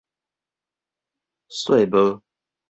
[1.47, 2.23] 雪帽